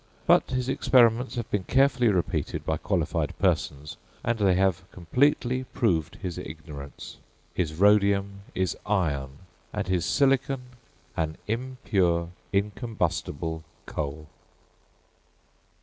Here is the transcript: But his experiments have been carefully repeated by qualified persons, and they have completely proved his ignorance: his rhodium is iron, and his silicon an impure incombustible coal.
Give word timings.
But 0.25 0.49
his 0.49 0.67
experiments 0.67 1.35
have 1.35 1.47
been 1.51 1.63
carefully 1.65 2.07
repeated 2.07 2.65
by 2.65 2.77
qualified 2.77 3.37
persons, 3.37 3.97
and 4.23 4.39
they 4.39 4.55
have 4.55 4.89
completely 4.91 5.65
proved 5.75 6.15
his 6.15 6.39
ignorance: 6.39 7.17
his 7.53 7.75
rhodium 7.75 8.41
is 8.55 8.75
iron, 8.87 9.37
and 9.71 9.87
his 9.87 10.03
silicon 10.03 10.61
an 11.15 11.37
impure 11.47 12.29
incombustible 12.51 13.63
coal. 13.85 14.25